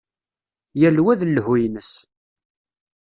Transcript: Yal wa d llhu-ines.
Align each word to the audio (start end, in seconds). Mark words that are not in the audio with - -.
Yal 0.79 0.97
wa 1.03 1.13
d 1.19 1.21
llhu-ines. 1.29 1.91